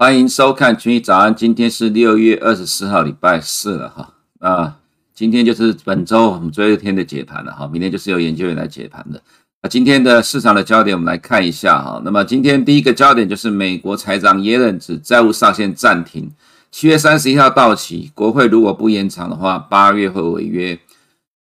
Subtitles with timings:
[0.00, 4.14] 欢迎收看《群益早安》，今天是六月二十四号，礼拜四了哈。
[4.38, 4.72] 那
[5.12, 9.20] 今天就是本周我们最后一天的解盘了哈，明天就是由研究员来解盘的。
[9.60, 12.00] 那今天的市场的焦点，我们来看一下哈。
[12.04, 16.30] 那么今天第一个焦点就是美国财长耶伦指债务上限暂停，
[16.70, 20.78] 七月三十一号到期，国会如果不延长的话，八月会违约。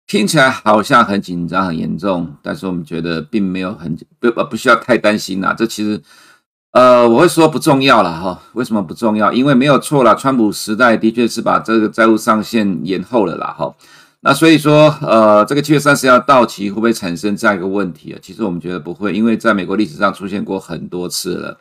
[0.06, 5.56] 听起来好像很紧张、很严重，但是我们觉得并没有很不不需要太担心呐。
[5.58, 6.02] 这其实。
[6.74, 8.40] 呃，我会说不重要了哈。
[8.54, 9.32] 为什么不重要？
[9.32, 13.72] 因为没有错了，川普时代的确是把这个债务上限延后了啦哈。
[14.22, 18.18] 那所以说，呃，这个七月三十号到期会不会产生这样一个问题啊？
[18.24, 21.56] 其实我们觉得不会，因为在美国历史上出现过很多次了。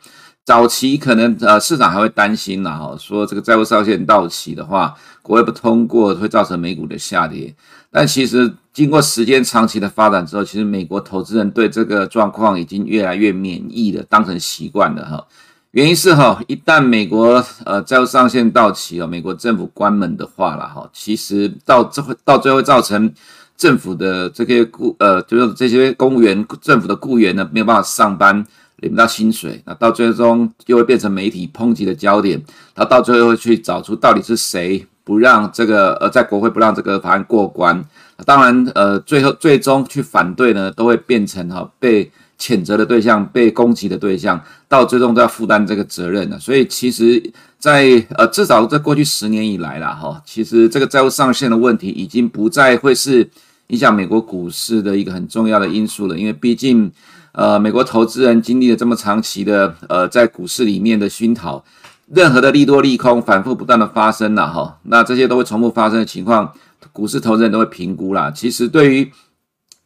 [0.45, 7.53] 早期可能呃市场还会担心啦哈，说这个债务上限到期的话，国会不通过会造成美股的下跌。
[7.89, 15.25] 但其实经过时间长期的发展之后，其实美国投资人对这个状况已经越来越免疫了，当成习惯了哈。
[15.71, 23.11] 原因是哈，一旦美国呃债务上限到期哦，美国政府关门的话了哈，其实到这会到最后造成
[23.55, 28.45] 政府的这些雇呃就是这些公务员政府的雇员呢没有办法上班，
[28.83, 32.39] 领不到薪水，那到最终又会变成媒体抨击的焦点，
[32.75, 34.85] 他到最后会去找出到底是谁。
[35.05, 37.83] 不让这个呃，在国会不让这个法案过关，
[38.25, 42.09] 当然呃，最后最终去反对呢，都会变成哈被
[42.39, 46.39] 谴责的对象，被攻击的对象，到最终都要负担这个责任的。
[46.39, 47.21] 所以其实
[47.59, 53.29] 在，在呃至少在过去十年以来啦，哈，其实这个债务上限的问题已经不再会是
[53.67, 56.89] 影响美国股市的一个很重要的因素了，因为毕竟
[57.33, 61.63] 呃，美国投资人经历了这么长期的呃在股市里面的熏陶。
[62.11, 66.53] 任何的利多利空反复不断的发生了哈，那这些都会重复发生的情况，
[66.91, 68.29] 股市投资人都会评估啦。
[68.29, 69.11] 其实对于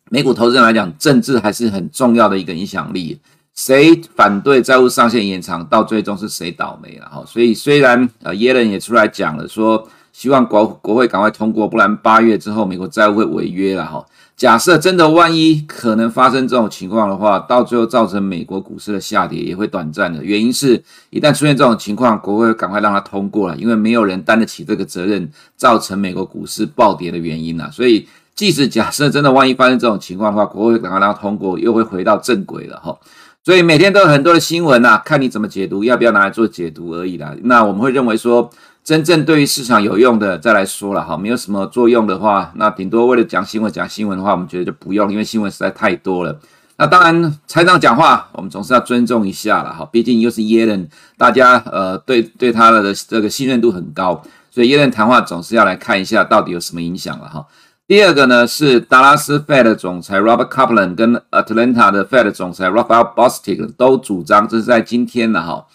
[0.10, 3.20] 美股投资人来讲，政治还是很重要的一个影响力。
[3.54, 7.24] 谁反对债务上限延长，到最终是谁倒霉了哈。
[7.26, 14.06] 所以虽然呃耶伦也出来讲了，说希望国国会赶快通过，不然八月之后美国债务会违约了哈。
[14.38, 20.24] 假设真的万一可能发生这种情况的话，到最后造成美国股市的下跌也会短暂的。
[20.24, 27.68] 原因是，一旦出现这种情况，国会赶快让它通过了，因为没有人担得起这个责任，造成美国股市暴跌的原因呐。
[27.72, 32.96] 所以，即使假设真的万一发生这种情况的话，国会赶快让它通过，又会回到正轨了哈。
[33.44, 37.36] 所以每天都有很多的新闻呐，看你怎么解读，要不要拿来做解读而已啦。
[37.42, 38.52] 那我们会认为说。
[38.88, 46.40] 真正对于市场有用的再来说了哈，没有什么作用的话，那顶多为了讲新闻讲新闻的话，我们觉得就不用，因为新闻实在太多了。
[46.78, 50.88] 那当然，财长讲话我们总是要尊重一下了哈，毕竟又是耶伦，
[51.18, 57.46] 大家呃对对他的这个信任度很高，所以耶伦谈话总是要来看一下到底有什么影响了哈。
[57.88, 65.66] 第二个呢是达拉斯 Fed 总裁 Robert Kaplan 跟 Atlanta 的 Fed 总裁 Raphael Bostic 都主张，这是在今天的哈，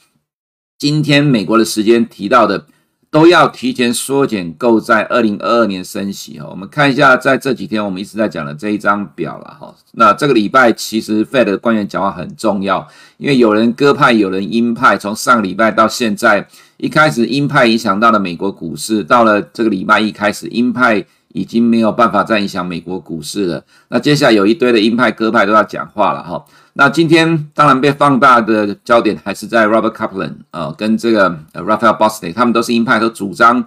[0.78, 2.64] 今天美国的时间提到的。
[3.12, 6.48] 都要提前缩减购债，二零二二年升息哈。
[6.50, 9.74] 我们看一下，在这几天我们一直在讲的这一张表了哈。
[9.92, 14.96] 那这个礼拜其实 Fed 的官员讲话很重要，因为有人鸽派，有人鹰派。
[14.96, 23.64] 从上个礼拜到现在，一开始鹰派影响到了美国股市，到了这个礼拜一开始，鹰派已经没有办法再影响美国股市了。
[23.88, 26.44] 那接下来有一堆的鹰派、鸽派都要讲话了哈。
[26.74, 33.62] 那今天当然被放大的焦点还是在 Robert Kaplan 呃，跟这个 Raphael Bostic，他们都是鹰派，都主张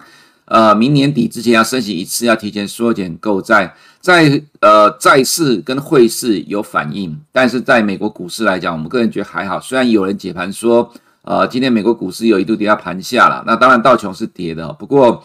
[0.46, 9.60] 呃明年底之前要升息一次，要提前缩减购债，在呃债市跟汇市有反应，但是在美国股市来讲，我们个人觉得还好。
[9.60, 15.22] 虽然有人解盘说，呃，今天美国股市有一度跌到盘下了，那当然道琼是跌的，不过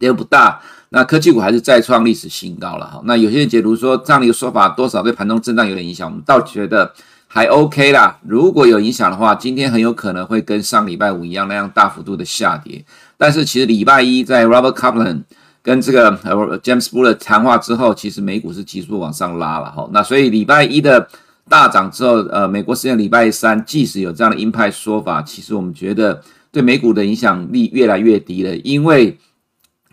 [0.00, 0.60] 跌不大。
[0.88, 3.00] 那科技股还是再创历史新高了哈。
[3.04, 6.92] 那有些人解读说这样的一个说法多少对盘中震荡有点影响，我们倒觉得
[7.28, 8.18] 还 OK 啦。
[8.26, 12.84] 如果有影响的话，今天很有可能会跟上礼拜五一样那样大幅度的下跌。
[13.16, 15.22] 但是其实礼拜一在 Robert Kaplan
[15.62, 16.10] 跟这个
[16.58, 19.88] James Buller 谈话之后，其实美股是急速往上拉了哈。
[19.92, 21.06] 那所以礼拜一的
[21.48, 26.20] 大涨之后，呃，美国时间礼拜三，即使有这样的鹰派说法，其实我们觉得
[26.50, 29.16] 对美股的影响力越来越低了，因为。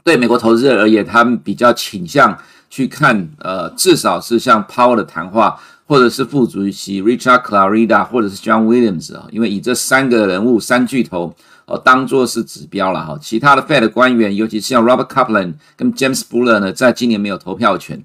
[0.08, 2.38] 对美国投资人而言，他们比较倾向
[2.70, 13.20] 去看，呃，至少是像 Powell 的谈话，或者是副主席 Richard Clarida，或者是 John Williams 啊，因为以这三个人物三巨头哦当做是指标了哈。
[13.22, 18.02] 其他的 Fed 官员，尤其是像 Robert Kaplan 跟 James Buller 呢，在今年没有投票权。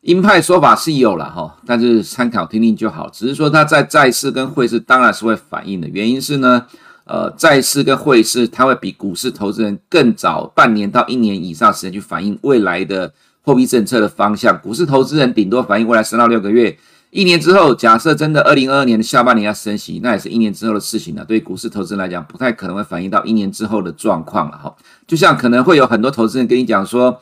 [0.00, 3.08] 鹰派说法是有了哈，但是参考听听就好。
[3.10, 6.66] 只是说他在债市跟汇市当然是会反映的，原因是呢。
[7.04, 13.12] 呃，债市跟汇市，它会比股市投资人更早半年到一年以上时间去反映未来的
[13.42, 14.58] 货币政策的方向。
[14.60, 16.78] 股市投资人顶多反映未来三到六个月，
[17.10, 21.22] 一年之后，假设真的二零二二年的下半年要升息，那也是一年之后的事情了。
[21.24, 24.74] 对于股市投资人来讲，不太可能会反映到一年之后的状况了哈。
[25.06, 27.20] 就像可能会有很多投资人跟你讲说，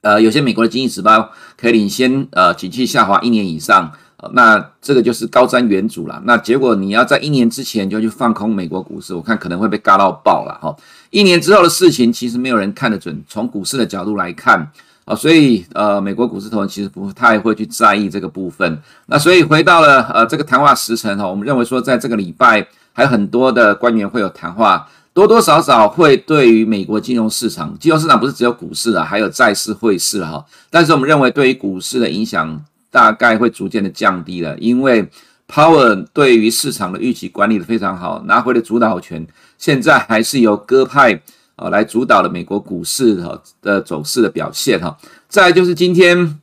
[0.00, 1.30] 呃，有些美国的经济指标
[1.60, 3.92] 可以领先呃景气下滑一年以上，
[4.32, 6.22] 那这个就是高瞻远瞩了。
[6.24, 10.74] 那结果你要在一年之前就去放空美国股市，我看可能会被嘎到爆了哈。
[11.10, 13.22] 一年之后的事情，其实没有人看得准。
[13.28, 14.70] 从股市的角度来看。
[15.04, 18.80] 啊，所以呃，美国股市投人其实不太会去在意这个部分。
[19.06, 30.44] 那所以回到了呃这个谈话时程哈，我们认为说在这个礼拜还有很多的官员会有谈话，多多少少会对于美国金融市场，金融市场不是只有股市啊，还有债市、汇市哈。
[30.70, 35.08] 但是我们认为对于股市的影响大概会逐渐的降低了，因为
[35.48, 39.26] Power 对于市场的预期管理的非常好，拿回了主导权，
[39.58, 41.20] 现在还是由鸽派。
[41.54, 44.96] 啊，来主导了美国股市哈的走势的表现哈。
[45.28, 46.40] 再就是今天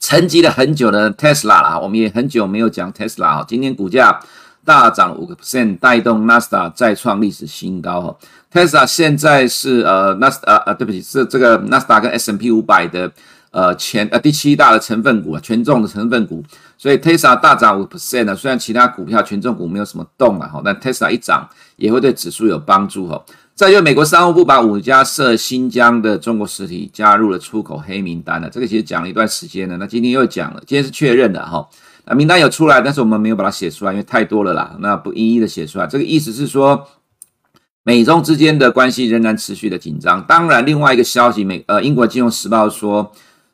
[0.00, 3.44] 沉寂了很久的 Tesla 啦，我们也很久没有讲 Tesla 哈。
[3.46, 4.20] 今天股价
[4.64, 8.16] 大涨五个 percent 带动 nasa 再创历史新高哈。
[8.52, 13.10] Tesla 现在是呃 Nas 呃呃对不起是这个 NASA 跟 S&P 五百的
[13.52, 16.42] 呃前呃第七大的成分股啊，权重的成分股，
[16.76, 18.34] 所以 Tesla 大涨五 percent 呢。
[18.34, 23.24] 虽然其他股票权重股没有什么动了哈，但 Tesla 一涨也会对指数有帮助哈。
[23.54, 31.68] 再就美国商务部把五家设新疆的中国实体加入了出口黑名单了，这个其实讲了一段时间了，那今天又讲了，今天是确认的哈。
[32.06, 35.86] 那名单有出来，但是我们没有把它写出来，因为太多了啦，那不一一的写出来。
[35.86, 36.84] 这个意思是说，
[37.84, 40.20] 美中之间的关系仍然持续的紧张。
[40.26, 43.12] 当然，另外一个消息，美呃英国金融时报说，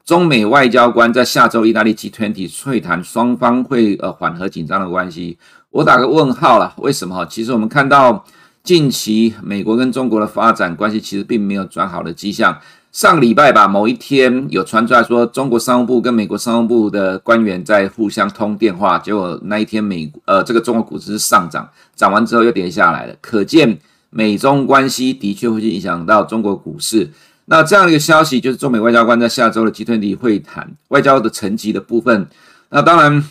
[0.09, 5.37] 中美外交官在下周意大利 G20 会谈，双方会呃缓和紧张的关系。
[5.69, 7.27] 我打个问号了，为什么？
[7.27, 8.25] 其实我们看到。
[8.65, 12.59] 近期美国跟中国的发展关系其实并没有转好的迹象。
[12.93, 23.15] 上个礼拜吧，某一天有传出来说，中国商务部跟美国商务部的官员在互相通电话，结果那一天美呃这个中国股市是上涨，涨完之后又跌下来了。
[23.23, 23.79] 可见
[24.11, 27.11] 美中关系的确会去影响到中国股市。
[27.51, 32.29] 那这样的一个消息，就是中美外交官在下周的集团体会谈外交的层级的部分。
[32.71, 33.25] 那当然。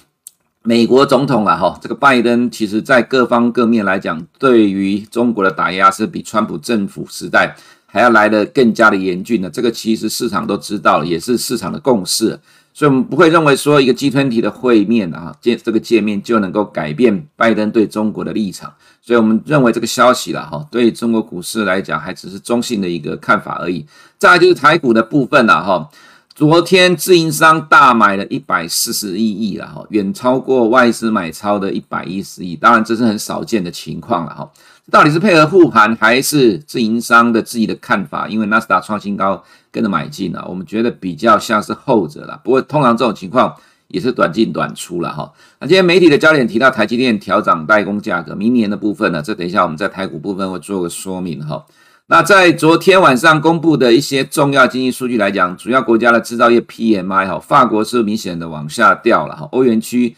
[0.64, 7.56] 美国总统啊，哈，这个拜登其实在各方各面来讲，对于中国的打压是比川普政府时代
[7.86, 9.50] 还要来得更加的严峻的。
[9.50, 12.38] 这个其实市场都知道，也是市场的共识。
[12.78, 18.72] 所以，我们不会认为说一个 G 团体的会面啊，见这个界面就能够改变拜登对中国的立场。
[19.02, 23.84] 所以我们认为这个消息了哈，对中国股市来讲，还只是中性的一个看法而已。
[24.20, 25.90] 再来就是台股的部分了哈。
[26.38, 34.48] 昨天自营商大买了一百四十一亿了哈，远超过外资买超的一百一十亿，当然这是很少见的情况了哈。
[34.92, 38.28] 到底是配合护盘还是自营商的自己的看法？
[38.28, 42.40] 因为纳斯达创新高跟着买进了，我们觉得比较像是后者了。
[42.44, 43.52] 不过通常这种情况
[43.88, 45.34] 也是短进短出了哈。
[45.60, 51.66] 那今天媒体的焦点提到台积电调涨代工价格，明年的部分呢，这等一下我们在台股部分会做个说明哈。
[52.10, 60.16] 那在昨天晚上公布的一些重要经济数据来讲，主要国家的制造业 PMI 哈，法国是明显的往下掉了哈，欧元区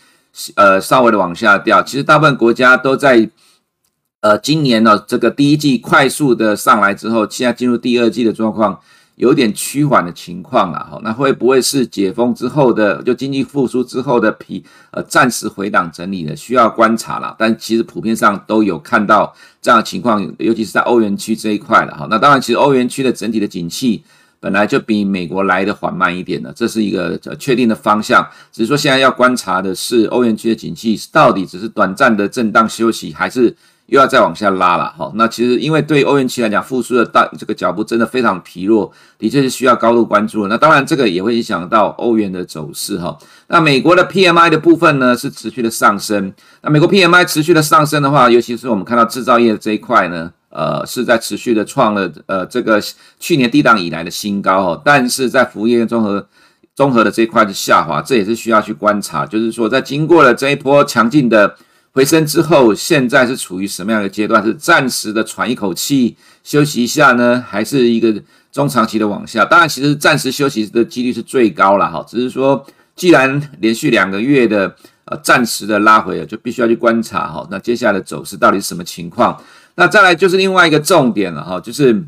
[0.56, 3.28] 呃稍微的往下掉，其实大部分国家都在
[4.22, 8.80] 呃今年呢这个第一季快速的上来之后，现在进入第二季的状况。
[9.19, 22.07] 有点趋缓的情况了哈，那会不会是解封之后的就经济复苏之后的疲呃暂时回档整理的需要观察了，但其实普遍上都有看到这样的情况，尤其是在欧元区这一块了哈。
[22.09, 24.02] 那当然，其实欧元区的整体的景气
[24.40, 28.26] 本来就比美国来的缓慢一点的，这是一个呃确定的方向。
[28.54, 33.54] 只是说现在要观察的是欧元区的景气到底只是短暂的震荡休息，还是？
[33.90, 40.48] 又要再往下拉了哈，那其实因为对欧元区来讲，复苏的大这个脚步真的非常疲弱，的确是需要高度关注。
[40.48, 43.18] 那当然，这个也会影响到欧元的走势哈。
[43.48, 46.31] 那美国的 PMI 的部分呢，是持续的上升。
[46.62, 52.80] 那美国 PMI 持续的上升的话，尤其是我们看到制造业这一块呢，呃，是在持续的创了呃这个
[53.19, 54.81] 去年低档以来的新高哈。
[54.86, 56.28] 但是在服务业综合
[56.76, 59.26] 综合的这一块的下滑，这也是需要去观察。
[59.26, 61.56] 就是说，在经过了这一波强劲的。
[62.00, 64.42] 回升之后，现在是处于什么样的阶段？
[64.42, 66.16] 是暂时的喘一口气，
[66.46, 69.44] 休息一下呢，还是一个中长期的往下？
[69.44, 72.02] 当然，其实暂时休息的几率是最高了哈。
[72.08, 72.66] 只是说，
[72.96, 77.46] 既然连续两个月的呃暂时的拉回了，就必须要去观察哈。
[77.52, 79.38] 那接下来的走势到底是什么情况？
[79.76, 82.02] 那再来就是另外一个重点了哈，就是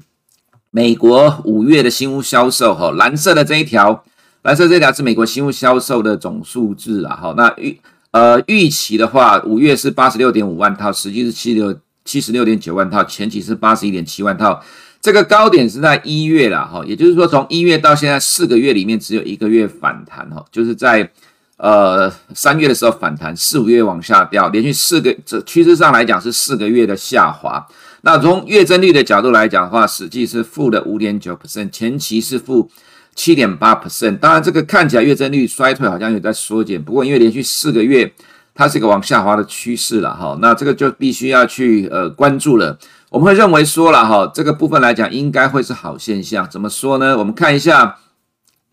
[0.70, 4.06] 美国五月的新屋销售哈，蓝色的这一条，
[4.44, 7.34] 蓝色这条是美国新屋销售的总数字啊哈。
[7.36, 7.78] 那预
[8.12, 14.62] 呃，预期的话，五月是八十六点五万套，实际是七六七十六点九万套，前期是八十一点七万套。
[15.02, 21.10] 这个高点是在一月了哈，也就是说从一月到现在四个月里面只有一个月反弹哈，就是在
[21.58, 27.66] 呃三月的时候反弹，四五月往下掉，连续四个这趋势上来讲是四个月的下滑。
[28.02, 32.70] 那从月增率的角度来讲的话，实际是负的五点九 percent，前期是负
[33.16, 34.18] 七点八 percent。
[34.20, 38.12] 当然，这个看起来月增率衰退好像有在缩减，不过因为连续四个月
[38.54, 42.78] 它是一个往下滑的趋势了哈，那这个就必须要去呃关注了。
[43.10, 46.48] 我们会认为说了哈，这个部分来讲应该会是好现象。
[46.50, 47.18] 怎么说呢？
[47.18, 47.98] 我们看一下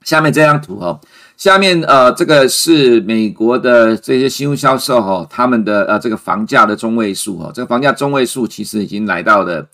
[0.03, 1.01] 下面这张图哈。
[1.37, 9.65] 下面呃，这个是美国的这些新屋销售哈，他们的呃这个房价的中位数哈，这个房价中位数其实已经来到了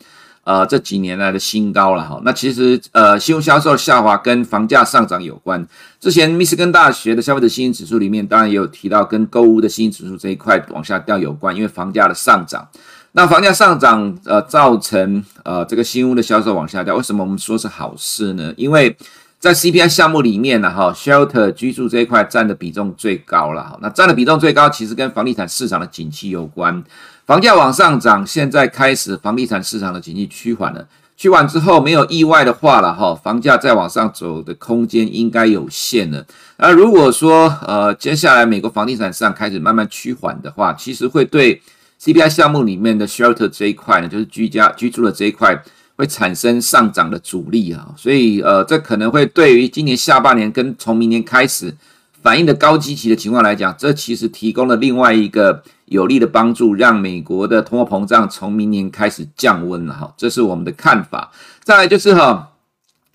[0.45, 2.21] 呃这几年来的新高了哈。
[2.25, 5.67] 那其实呃新屋销售下滑跟房价上涨有关。
[5.99, 12.69] 之前密斯根大学的消费者信心指数里面当然也有提到跟购屋的信心指数这一块往下掉有关，因为房价的上涨。
[13.13, 18.53] 那房价上涨呃造成呃这个新屋的销售往下掉，为什么我们说是好事呢？
[18.57, 18.97] 因为
[19.39, 26.83] 在 CPI 项目里面呢，哈，shelter 居住这一块占的比重最高了，哈，那占的比重最高，其实跟房地产市场的景气有关。
[27.26, 36.25] 房价往上涨，现在开始房地产市场的景气趋缓了，趋缓之后没有意外的话了，哈，房价再往上走的空间应该有限了。
[36.57, 41.61] 而如果说呃接下来美国房地产市场开始慢慢趋缓的话，其实会对
[42.02, 45.62] CPI 项目里面的 shelter 这一块呢，就是居家居住的这一块。
[45.97, 51.73] 会产生上涨的阻力啊，所以呃，这可能会对于今年下半年跟从明年开始
[52.21, 61.31] 反映的高基期的情况来讲，这其实提供了另外一个有利的帮助，让美国的通货膨胀从明年开始降温了哈，这是我们的看法。
[61.62, 62.53] 再来就是哈，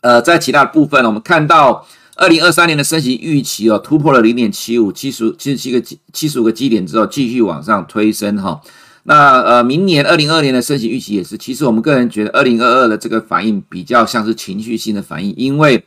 [0.01, 1.85] 呃，在其他部分，我们看到
[2.15, 5.81] 二零二三年的升息预期哦，突破了零点七五七十七十七个
[6.13, 8.61] 七十五个基点之后，继续往上推升哈。
[9.03, 15.83] 那呃，明年二零二二年的升息预期也是，其实我们个人觉得二零二二的这个反应比较像是情绪性的反应，因为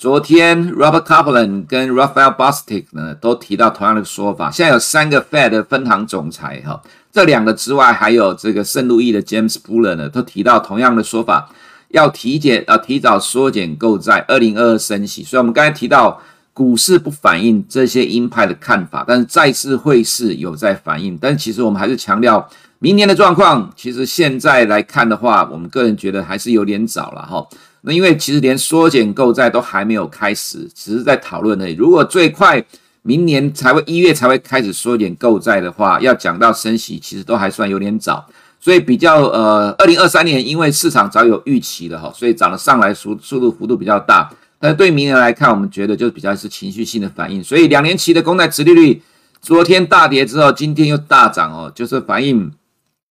[0.00, 4.50] 昨天 Robert Kaplan 跟 Raphael Bostic 呢都提到同样的说法。
[4.50, 6.80] 现在有三个 Fed 的分行总裁哈，
[7.12, 11.50] 这两个之外还有这个圣路易的 James Buller 呢都提到同样的说法，
[11.88, 15.22] 要提减呃提早缩减购债，二零二二升息。
[15.22, 16.18] 所以我们刚才提到。
[16.52, 21.16] 股市不反映这些鹰派的看法，但是债市汇市有在反映。
[21.18, 22.46] 但其实我们还是强调
[22.80, 23.72] 明年的状况。
[23.76, 27.46] 其实现在来看的话，我们个人觉得还是有点早了哈。
[27.82, 31.74] 那因为其实连缩减购债都还没有开始，只是在讨论而已。
[31.74, 32.62] 如果最快
[33.02, 38.26] 明年才会一月才会开始缩减购债的话，要讲到升息，其实都还算有点早。
[38.60, 44.30] 所以比较呃，二零二三年因为市场早有预期了哈，所以涨了上来速速度幅度比较大。
[44.58, 49.00] 但是对明年来看，我们觉得就比较是情绪性的反应，所以两年期的公债殖利率
[49.40, 52.52] 昨天大跌之后，今天又大涨哦，就是反映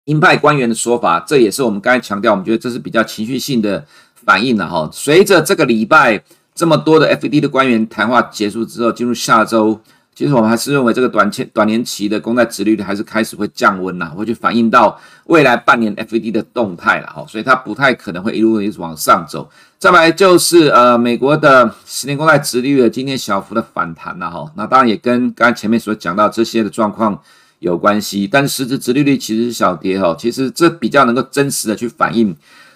[0.06, 3.86] 鹰派官员的说法，这也是我们刚才强调，我们觉得这是比较情绪性的
[4.26, 4.90] 反应了哈。
[4.92, 6.22] 随着这个礼拜
[6.54, 9.80] 这么多的 FED 的官员谈话结束之后，进入下周。
[10.16, 19.50] 其实我们还是认为这个短期、短年期的公债殖利率还是开始会降温呐，会去反映到未来半年 FED 的动态了哈，所以它不太可能会一路一直往上走。
[19.78, 27.22] 再来就是呃，美国的十年公债殖利率今天小幅的反弹了哈，那当然也跟刚才前面所讲到这些的状况
[27.60, 32.34] 有关系，但实质殖利率其实是小跌哈，其实这比较能够真实的去反映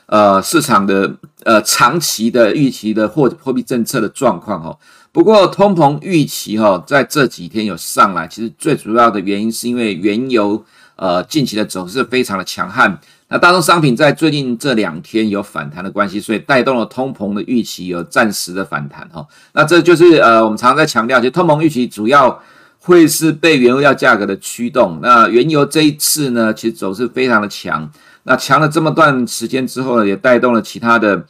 [0.09, 4.77] 呃市场的呃长期的预期的货货币政策的状况哈。
[5.11, 10.63] 不过，通膨预期哈，在这几天有上来，其实最主要的原因是因为原油
[10.95, 12.99] 呃近期的走势非常的强悍。
[13.27, 19.25] 那大宗商品在最近这两天有反弹的关系，所以带动了通膨的预期有暂时的反弹哈。
[19.53, 22.39] 那这就是呃我们常常在强调，就通膨预期主要
[22.77, 24.99] 会是被原油价格的驱动。
[25.01, 27.91] 那原油这一次呢，其实走势非常的强。
[28.23, 31.25] 那强了这么段时间之后呢，也带动了其他的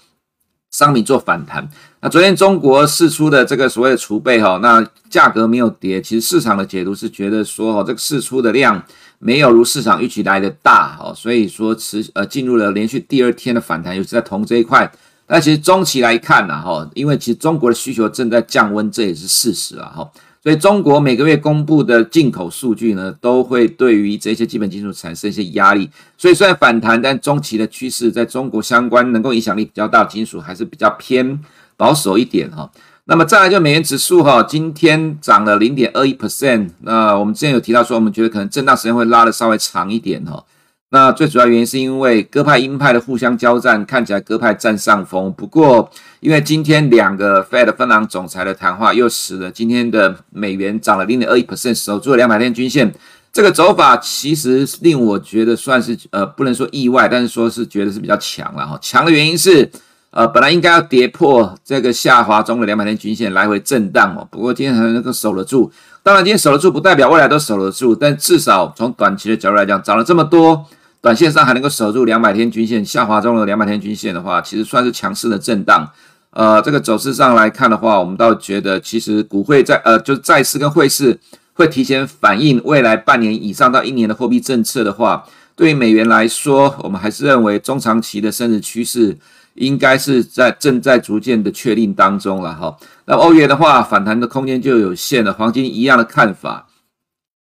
[0.72, 1.67] 商品做反弹。
[2.01, 8.81] 那昨天中国释出的这个所谓的储备哈，那价格没有跌，其实市场的解读是觉得说哈，这个释出的量
[9.19, 14.91] 没有如市场预期来的大哈，所以说持呃进入了连续第二天的反弹，尤其在铜这一块。
[15.31, 20.12] 但其实中期来看呢哈，因为其实中国的需求正在降温，这也是事实啊哈。
[20.43, 25.89] 所以中国每个月公布的进口数据呢，都会对于这些基本金属产生一些压力。
[26.17, 31.39] 所以虽然反弹，但中期的趋势在中国相关能够影响力比较大的金属还是比较偏。
[31.77, 32.69] 保守一点哈，
[33.05, 36.72] 那么再来就美元指数哈，今天涨了零点二一 percent。
[36.81, 40.43] 那我们之前有提到说，我们觉得可能震荡时间会拉得稍微长一点哈。
[40.91, 45.31] 那最主要原因是因为鸽派鹰派的互相交战，看起来鸽派占上风。
[45.34, 52.93] 不过因为今天两个 Fed 分行总裁的谈话，又使得今天的美元涨了零点二一 percent，守住了两百天均线。
[53.31, 58.77] 这个走法其实令我觉得算是呃不能说意外，但是说是觉得是比较强了哈。
[58.81, 59.69] 强的原因是。
[60.12, 65.72] 呃，本来应该要跌破这个下滑中的两百天均线来回震荡哦，不过今天还能够守得住。
[66.01, 70.65] 当然，今天守得住不代表未来都守得住，但至少从短期的角度来讲，涨了这么多，
[71.01, 75.89] 短线上还能够守住两百天均线下滑中的两百天均线的话，其实算是强势的震荡。
[76.32, 81.20] 呃，这个走势上来看的话，我们倒觉得其实股汇在呃，就债市跟汇市
[81.53, 85.25] 会提前反映未来半年以上到一年的货币政策的话，
[85.56, 89.18] 对于美元来说，我们还是认为中长期的升值趋势。
[89.56, 92.77] 应该是在正在逐渐的确定当中了哈。
[93.06, 95.34] 那欧元的话，反弹的空间就有限了。
[95.34, 96.68] 黄金一样的看法，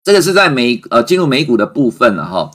[0.05, 2.49] 这个是在美呃进入美股的部分了哈。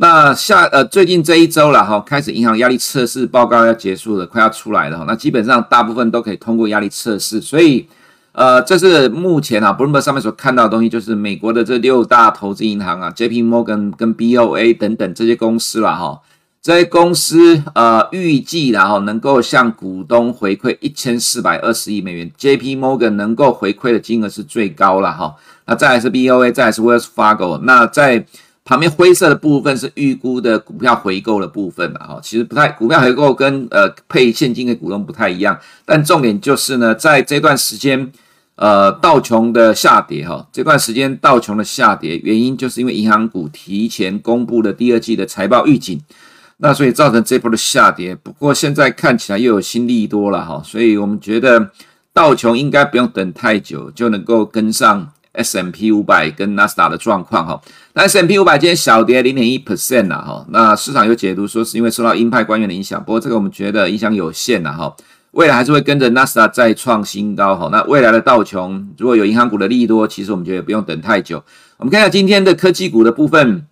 [0.00, 5.04] 那下呃最近这一周了哈，开始银行压力测试报告要结束了，快要出来了哈。
[5.08, 7.84] 那基本上大部分都可以通过压力测试，所以
[8.30, 13.42] 呃这是目前啊 Bloomberg 上面所看到的东西，就是美国的这六大投资银行啊，J.P.
[13.42, 14.72] Morgan 跟 B.O.A.
[14.72, 16.20] 等等这些公司了哈。
[16.62, 22.76] 这些公司呃预计然后能够向股东回馈一千四百二十亿美元，J.P.
[22.76, 25.34] Morgan 能够回馈的金额是最高了哈。
[25.66, 26.52] 那再来是 B.O.A.
[26.52, 27.58] 再来是 Wells Fargo。
[27.58, 28.24] 那在
[28.68, 32.20] 旁边灰色的部分是预估的股票回购的部分嘛哈。
[32.22, 38.12] 其实不太股票回购跟呃配现金给股东不太一样，但重点就是呢，在这段时间
[38.56, 45.98] 呃道琼的下跌哈，这段时间道琼的下跌原因就是因为银行股提前公布了第二季的财报预警。
[46.58, 51.70] 那所以造成这波的下跌，不过现在看起来又有新利多了哈，所以我们觉得
[52.12, 57.60] 道琼应该不用等太久就能够跟上 S M P 五百跟纳斯达的状况哈。
[57.94, 64.94] 那 S M P 五百今天小跌零点一 percent 了哈，那市场有解读说是因为受到鹰派官员的影响，不过这个我们觉得影响有限了哈，
[65.30, 67.68] 未来还是会跟着纳斯达再创新高哈。
[67.72, 71.42] 那未来的道琼如果有银行股的利多，其实我们觉得不用等太久。
[71.78, 73.64] 我们看一下今天的科技股的部分。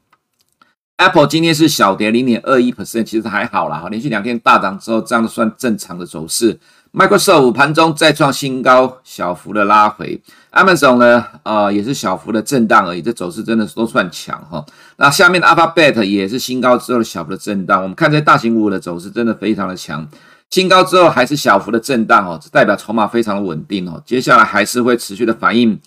[0.99, 6.59] Apple 今天是小跌零点二一 percent，其实还好啦哈，连续两天大涨之后，这样的算正常的走势。
[6.97, 10.19] Microsoft 盘中再创新高，小幅的拉回。
[10.51, 14.65] Amazon 呢，呃，也是小幅的震荡而已，这走势真的都算强哈。
[14.97, 17.83] 那下面的 Alphabet 也是新高之后的小幅的震荡。
[17.83, 20.09] 我们看这些大型股的走势真的非常的强，
[20.49, 24.03] 新高之后还是小幅的震荡哦，这代表筹码非常的稳定哦。
[24.07, 25.79] 接下来还是会持续的反映。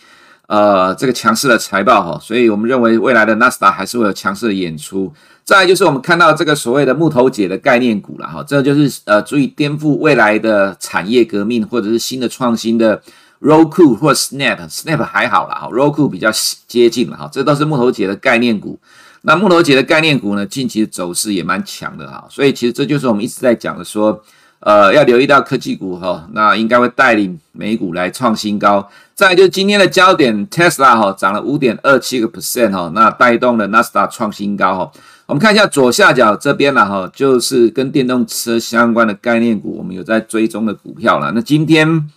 [0.46, 5.12] 呃，这个强势的财报哈，所以我们认为未来的纳斯达还是会有强势的演出。
[5.50, 13.02] 再来就是我们看到这个所谓的木头姐的概念股了哈，这就是呃足以颠覆未来的产业革命或者是新的创新的
[13.42, 16.30] Roku 或 Snap，Snap 还好啦哈，Roku 比较
[16.68, 18.78] 接近了哈，这都是木头姐的概念股。
[19.24, 24.24] 那木头姐的概念股呢，近期的走势也蛮强的哈，所以其实这就是我们一直在讲的说。
[24.62, 28.86] 呃，要留意到科技股哈，那应该会带领美股来创新高。
[29.16, 34.92] 再来就是今天的焦点，Tesla 哈涨了五点二七个 percent 哈，那带动了纳斯达创新高哈。
[35.30, 41.32] 我们看一下左下角这边了哈，就是跟电动车相关的概念股，我们有在追踪的股票了。
[41.36, 42.10] 那今天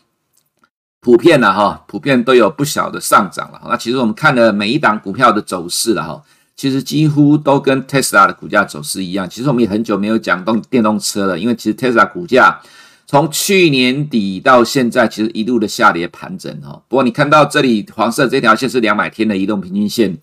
[0.99, 3.61] 普遍了哈，普遍都有不小的上涨了。
[3.69, 6.23] 那其实我们看了每一档股票的走势了哈。
[6.57, 9.29] 其实几乎都跟 Tesla 的股价走势一样。
[9.29, 12.63] 其实我们也很久没有讲动电动车了，因为其实 Tesla 股价
[13.07, 16.81] 从去年底到现在，其实一路的下跌盘整哈。
[16.89, 20.17] 不过你看到这里黄色这条线是两百天的移动平均线，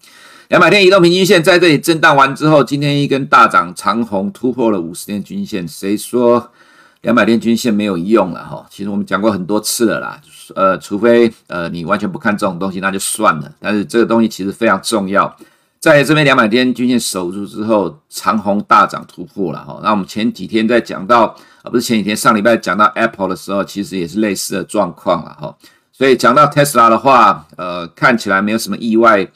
[0.50, 5.68] 两百天移动平均线在这里震荡完之后，今天一根大涨长红突破了五十天均线。
[5.68, 6.50] 谁说
[7.02, 8.66] 两百天均线没有用了哈？
[8.68, 10.20] 其实我们讲过很多次了啦。
[10.56, 13.54] 呃，除非呃你完全不看这种东西，那就算了。
[13.60, 15.38] 但是这个东西其实非常重要。
[15.80, 19.80] 在这边两百天均线守住之后，长红大涨突破了哈。
[19.84, 21.26] 那我们前几天在讲到，
[21.62, 25.56] 啊不是前几天上礼拜讲到 Apple 的时候，其实也是类似的状况了哈。
[25.94, 29.30] 所以讲到 Tesla 的话，呃，看起来没有什么意外，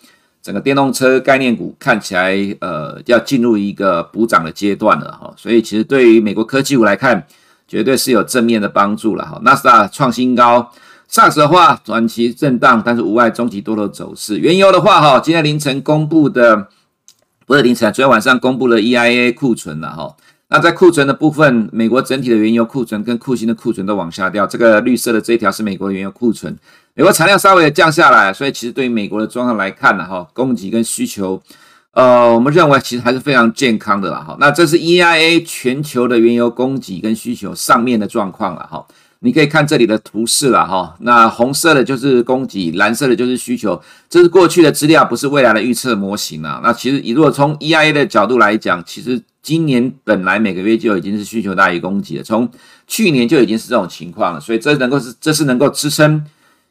[0.44, 5.34] 整个电动车概念股看起来呃要进入一个补涨的阶段了哈。
[5.38, 7.26] 所以其实对于美国科技股来看，
[7.68, 9.40] 绝对是有正面的帮助了哈。
[9.44, 10.70] 纳斯达创新高。
[11.08, 14.40] 上证的话，短期震荡，但是无碍中期多头走势。
[14.40, 16.70] 原油的话，哈，今天凌晨公布的，
[17.46, 20.16] 不是凌晨，昨天晚上公布了 EIA 库存了，哈。
[20.54, 24.46] 那在库存的部分，美国整体的原油库存跟库欣的库存都往下掉。
[24.46, 26.56] 这个绿色的这一条是美国的原油库存，
[26.94, 31.42] 美国产量稍微降下来，所以其实对于美国的状况来看呢，哈，供给跟需求，
[31.94, 34.38] 呃，我们认为其实还是非常健康的了，哈。
[34.40, 38.86] 那这是 EIA 全球的原油供给跟需求上面的状况了，哈。
[39.26, 46.60] 你可以看这里的图示了哈，那红色的就是供给，蓝色的就是需求，这是过去的资料，不是未来的预测模型啊。
[46.62, 52.50] 那其实，如果从 EIA 的角度来讲，其实今年本来每个月就已经是需求大于供给了，从
[52.86, 56.22] 去年就已经是这种情况了，所以这能够是这是能够支撑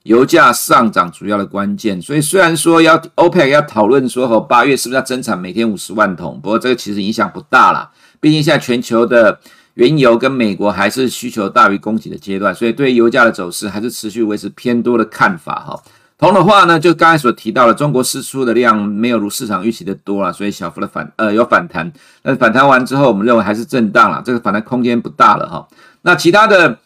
[0.02, 2.02] 油价上涨主要的关键。
[2.02, 9.40] 所以虽然说要 OPEC 要讨论说和八月是不是要增产每天五十万桶，不过这个其实影响不大啦，毕竟现在全球的。
[9.74, 15.82] 原油跟美国还是需求大于供给的阶段，所以对油价的走势还是持续维持偏多的看法哈。
[16.18, 25.66] 同的话呢，就刚才所提到的，中国释出的量没有如市场预期的多了，所以小幅的反呃有反弹，但反弹完之后，我们认为还是震荡了，这个反弹空间不大了哈。
[26.02, 26.78] 那其他的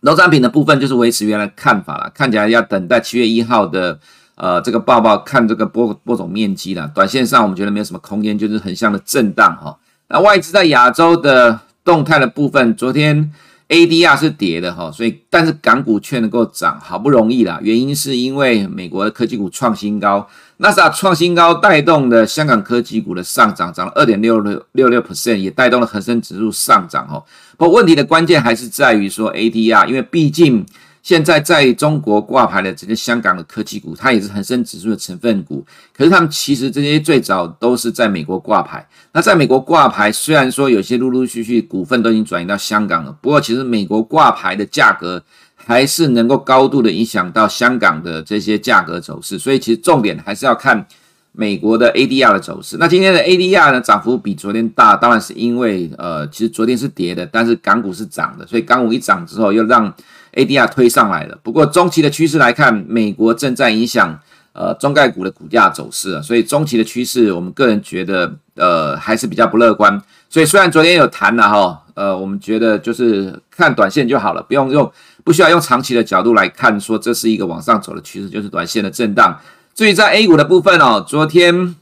[0.00, 3.98] 农产品的部分就是维持原来看法了，看起来要等待七月一号的
[4.36, 6.90] 呃这个报告，看这个播播种面积了。
[6.94, 9.76] 短线上我们觉得没有什么空间，就是横向的震荡哈。
[10.08, 13.32] 那外资在亚洲的动态的部分，昨天。
[13.68, 17.58] ADR 是跌的哈，所以但是港股却能够涨，好不容易啦。
[17.62, 27.24] 原因是因为美国的科技股创新高，纳斯达克创新高带动的香港科技股的上涨，涨了二点六六六六 percent，也带动了恒生指数上涨哈。
[27.56, 30.66] 不过问题的关键还是在于说 ADR，因为毕竟。
[31.02, 35.64] 现在在中国挂牌的这些香港的科技股，它也是恒生指数的成分股。
[35.92, 38.86] 可是他们其实这些最早都是在美国挂牌。
[39.12, 45.20] 那在美国挂牌，虽然说有些陆陆续续股份都已经转移到香港了，不过其实美国挂牌的价格
[45.56, 49.36] 还是能够高度的影响到香港的这些价格走势。
[49.36, 50.86] 所以其实重点还是要看
[51.32, 52.76] 美国的 ADR 的走势。
[52.78, 59.92] 那今天的 ADR 呢，涨幅比昨天大，当然是因为呃，其实昨天是跌的，但是港股是涨的，所以港股一涨之后又让。
[60.34, 64.18] ADR 推上来了，不过中期的趋势来看，美国正在影响
[64.52, 70.00] 呃中概股的股价走势啊，所以中期的趋势，我们个人觉得呃还是比较不乐观。
[70.30, 74.90] 所以虽然昨天有谈了哈，呃，我们觉得就是看短线就好了，不用用
[75.22, 79.38] 不需要用长期的角度来看，说这是一个往上走的趋势，就是短线的震荡。
[79.74, 81.76] 至于在 A 股的部分哦，昨天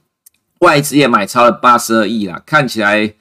[0.58, 3.14] 外资也买超了八十二亿啦，看起来。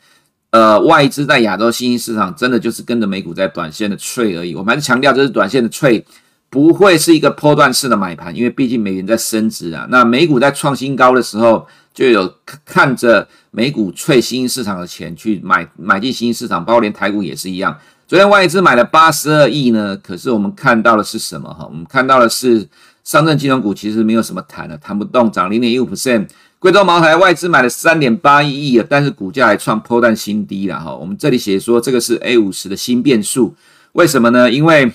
[0.51, 4.55] 呃，外资在亚洲新兴市场真的就是跟着美股在短线的脆而已。
[4.55, 6.03] 我们还是强调，这是短线的脆，
[6.49, 9.85] 不会是一个波段式的买盘，因为毕竟美元在升值啊。
[9.91, 12.33] 那美股在创新高的时候，就有
[12.65, 17.77] 看着美股脆新兴市场的钱去买买进新兴市场，包括连台股也是一样。
[18.07, 21.53] 昨天外资买了八十二亿呢，可是我们看到的是什么？
[21.53, 22.67] 哈，我们看到的是
[23.03, 26.27] 上证金融股其实没有什么弹的，弹不动，涨零点一五 percent。
[26.60, 30.93] 贵州茅台外资买了三点八一亿，但是股价还创波段新低了哈。
[30.93, 33.56] 我们这里写说这个是 A 五十的新变数，
[33.93, 34.52] 为什么呢？
[34.52, 34.91] 因为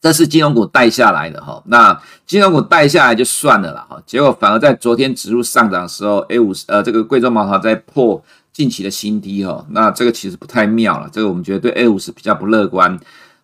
[0.00, 1.60] 这是金融股带下来的哈。
[1.66, 8.22] 那金融股带下来就算了啦哈，结果反而在昨天指数上涨的时候，A 五十呃这个贵州茅台在破
[8.52, 9.66] 近期的新低哈。
[9.70, 12.96] 那这个其实不太妙了，这个我们觉得对 A 五十比较不乐观。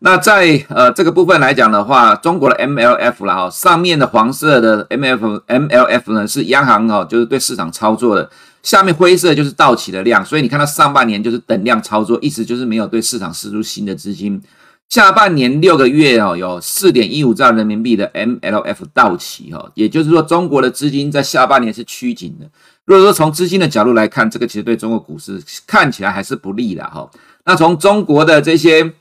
[0.04, 8.28] 那在呃这个部分来讲的话，中国的 MLF 啦哈，上面的黄色的 MF MLF 呢是央行哦，就是对市场操作的，
[8.64, 14.42] 下面灰色就是到期的量，所以你看到上半年就是等量操作，意思就是没有对市场释出新的资金。
[14.88, 22.46] 下半年六个月哦，有四点一五兆人民币的 MLF 到期哈，也就是说中国的资金在下半年是趋紧的。
[22.86, 27.08] 如果说从资金的角度来看，这个其实对中国股市看起来还是不利的哈。
[27.44, 28.92] 那从中国的这些。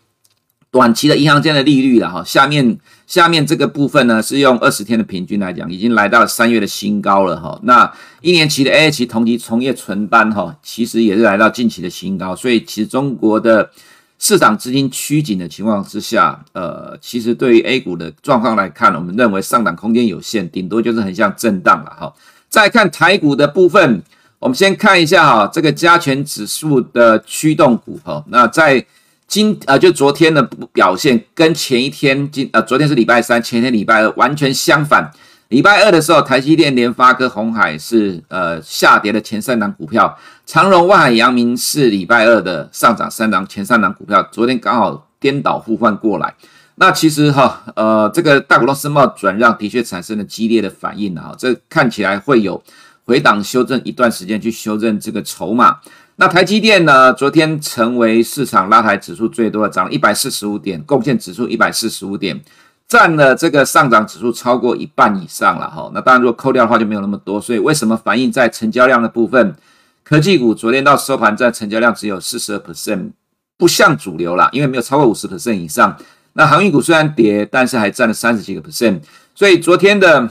[0.71, 7.59] 短期的银行间的利率了哈，下面下面这个部分呢是用二十天的平均来讲，已经来到了三月的新高了哈。
[7.63, 13.69] 那一年期的 A 期同级从业存单哈，其实也是来到近期的新高，所以其实中国的
[14.17, 22.13] 市场资金趋紧的情况之下，呃，其实对于 A 股的状况来看，我们认为上涨空间有限，顶多就是很像震荡了哈。
[22.47, 24.01] 再看台股的部分，
[24.39, 28.85] 我们先看一下哈，这个加权指数的驱动股哈，那在。
[29.31, 35.09] 今呃，就昨天的表现跟前一天今呃，昨天是礼拜三，前天礼拜二完全相反。
[35.47, 44.21] 礼拜二的时候，台积电、联发科、鸿海是呃下跌的前三档股票，长荣、万海、阳明是礼拜二的上涨三档前三档股票。
[44.33, 46.35] 昨天刚好颠倒互换过来。
[46.75, 52.61] 那其实哈呃，这个大股东申报转让的确产生了激烈的反应啊，这看起来会有
[53.05, 55.77] 回档修正一段时间去修正这个筹码。
[56.21, 57.11] 那台积电呢？
[57.11, 62.39] 昨天成为市场拉抬指数最多的，涨了一百四十五点，贡献指数一百四十五点，
[62.87, 65.89] 占了这个上涨指数超过一半以上了哈。
[65.95, 67.41] 那当然，如果扣掉的话，就没有那么多。
[67.41, 69.55] 所以为什么反映在成交量的部分？
[70.03, 73.13] 科技股昨天到收盘在成交量只有四十二 percent，
[73.57, 75.97] 不像主流啦，因为没有超过五十 percent 以上。
[76.33, 78.99] 那航运股虽然跌，但是还占了三十几个 percent。
[79.33, 80.29] 所以昨天的。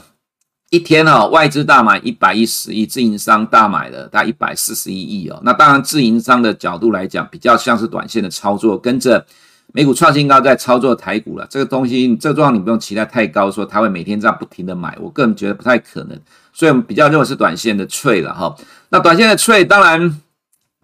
[0.71, 5.37] 一天哈，外资大买一百一十亿，自营商大买了大概一百四十一亿哦。
[5.43, 9.25] 那当然，自营商的角度来讲，比较像是短线的操作，跟着
[9.73, 11.45] 美股创新高在操作台股了。
[11.49, 16.17] 这个东西，这个状况你不用期待太高，说它会每天这样不停的买，我个人觉得不太可能。
[16.53, 18.55] 所以我们比较认为是短线的脆了哈。
[18.87, 20.21] 那短线的脆，当然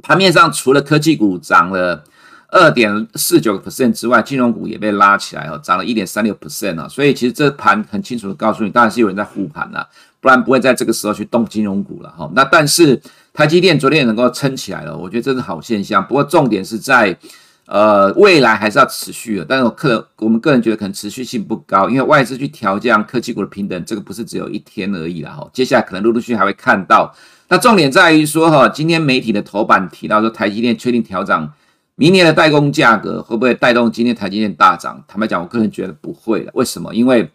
[0.04, 2.04] 盘面上除了科技股涨了。
[2.50, 9.88] 二点四九个 percent 之外，金融股也被拉起来哦，涨了一点三六 percent 啊，所以其实这盘很清楚的告诉你，当然是有人在护盘了，
[10.22, 12.30] 不然不会在这个时候去动金融股了哈。
[12.34, 13.02] 那但是
[13.34, 16.06] 台积电昨天也能够撑起来了，我觉得这是好现象。
[16.06, 17.18] 不过重点是在
[17.66, 25.46] 呃，未来还是要持续的，但是我个人我们个人觉得可能持续性不高，因为外资去调降科技股的平等，这个不是只有一天而已了哈。
[25.52, 27.14] 接下来可能陆陆续续还会看到。
[27.50, 31.52] 那重点在于说哈，今天媒体的头版提到说台积电确定调涨
[32.00, 35.04] 明年的代工价格，会不会带动今天台积电大涨？
[35.08, 36.52] 坦白讲，我个人觉得不会了。
[36.54, 36.94] 为什么？
[36.94, 37.28] 因为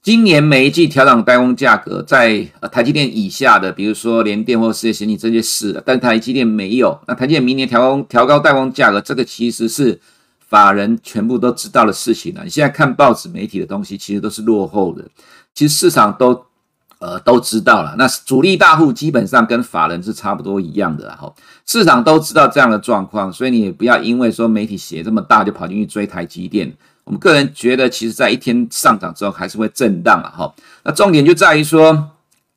[0.00, 6.96] 今年每一季调涨代工价格，在台积电以下的，比如说联电或世界先进这些是，但台积电没有。
[7.08, 10.00] 那台积电明年调高调高代工价格，这个其实是
[10.38, 12.44] 法人全部都知道的事情了。
[12.44, 15.04] 你现在看报纸媒体的东西，其实都是落后的。
[15.52, 16.46] 其实市场都
[16.98, 17.94] 呃都知道了。
[17.98, 21.32] 那主力大户基本上跟法人是差不多一样的哈。
[21.66, 26.72] 市场都知道这样的状况，所以你也不要因为说媒体写这么大，就跑进去追台积电。
[27.04, 30.54] 我们个人觉得，其实，在一天上涨之后，还是会震荡啊，哈。
[30.82, 32.10] 那重点就在于说，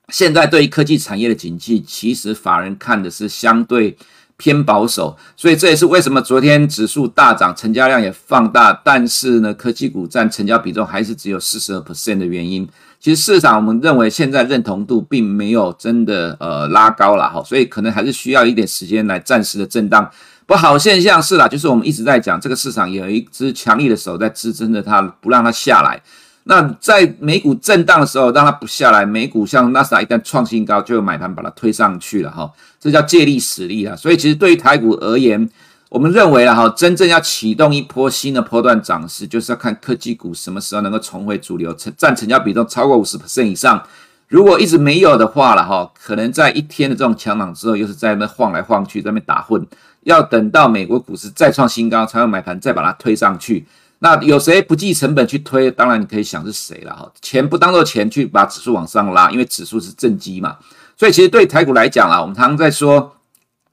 [0.07, 3.95] 现在对于科技产业的景气，其实法人看的是相对
[4.37, 12.67] 偏保守，所以这也是为什么昨天指数大涨，成交量也放大，但是呢，科技股占成交比重还是只有四十二 percent 的原因。
[12.99, 20.09] 其实市场我们认为现在认同度并没有真的呃拉高了哈，所以可能还是需要一点时间来暂时的震荡。
[20.45, 26.01] 不好现象是啦，就是我们一直在讲这个市场有一只强力的手在支撑着它，不让它下来。
[26.45, 32.51] 那在美股震荡的时候，让它不下来，美股像纳斯达一旦创新高，就有买盘把它推上去了哈。
[32.79, 33.95] 这叫借力使力啊。
[33.95, 35.47] 所以其实对于台股而言，
[35.89, 43.83] 我们认为了哈，真正要启动一波新的波段涨势，就是要看科技股什么时候能够重回主流，成占成交比重超过五十 percent 以上。
[44.27, 49.65] 如果一直没有的话了哈，可能在一天的这种强涨之后，又是在那晃来晃去，在那边打混。
[50.03, 53.65] 要等到美国股市再创新高，才会买盘再把它推上去。
[53.97, 55.71] 那有谁不计成本去推？
[55.71, 57.11] 当然你可以想是谁了哈。
[57.19, 60.55] 钱不当做钱去把指数往上拉，因为指数是正机嘛。
[60.95, 63.11] 所以其实对台股来讲啊，我们常常在说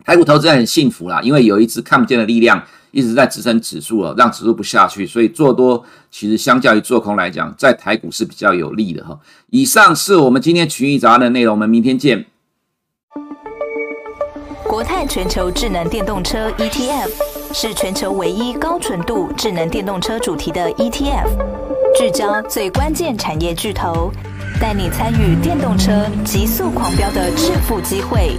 [0.06, 5.04] 台股投资人很幸福啦，因为有一支看不见的力量一直在支撑指数哦，让指数不下去。
[5.04, 9.18] 所以做多其实相较于做空来讲，在台股是比较有利的哈。
[9.50, 12.24] 以上是我们今天群益杂的内容，我们明天见。
[14.62, 17.10] 国泰全球智能电动车 ETF
[17.52, 21.26] 是全球唯一高纯度智能电动车主题的 ETF，
[21.98, 24.12] 聚焦最关键产业巨头，
[24.60, 28.38] 带你参与电动车急速狂飙的致富机会。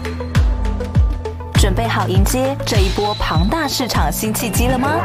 [1.68, 5.02] 准备好迎接这一波庞大市场新契机了吗？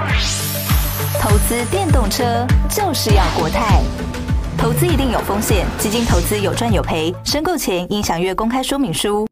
[1.21, 3.83] 投资电动车就是要国泰，
[4.57, 9.32] 投资一定有风险，基金投资有赚有赔，申购前应详阅公开说明书。